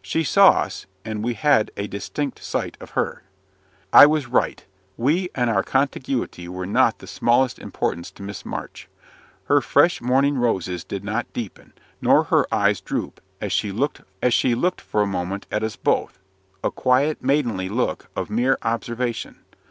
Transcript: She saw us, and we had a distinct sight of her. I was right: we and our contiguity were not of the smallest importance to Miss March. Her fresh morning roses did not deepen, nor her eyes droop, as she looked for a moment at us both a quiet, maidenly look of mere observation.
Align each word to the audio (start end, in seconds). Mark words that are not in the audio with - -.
She 0.00 0.24
saw 0.24 0.62
us, 0.62 0.86
and 1.04 1.22
we 1.22 1.34
had 1.34 1.70
a 1.76 1.86
distinct 1.86 2.42
sight 2.42 2.78
of 2.80 2.92
her. 2.92 3.24
I 3.92 4.06
was 4.06 4.26
right: 4.26 4.64
we 4.96 5.28
and 5.34 5.50
our 5.50 5.62
contiguity 5.62 6.48
were 6.48 6.64
not 6.64 6.94
of 6.94 6.98
the 7.00 7.06
smallest 7.06 7.58
importance 7.58 8.10
to 8.12 8.22
Miss 8.22 8.46
March. 8.46 8.88
Her 9.44 9.60
fresh 9.60 10.00
morning 10.00 10.38
roses 10.38 10.84
did 10.84 11.04
not 11.04 11.30
deepen, 11.34 11.74
nor 12.00 12.24
her 12.24 12.46
eyes 12.50 12.80
droop, 12.80 13.20
as 13.42 13.52
she 13.52 13.70
looked 13.74 14.00
for 14.80 15.02
a 15.02 15.06
moment 15.06 15.46
at 15.50 15.62
us 15.62 15.76
both 15.76 16.18
a 16.64 16.70
quiet, 16.70 17.22
maidenly 17.22 17.68
look 17.68 18.08
of 18.16 18.30
mere 18.30 18.56
observation. 18.62 19.40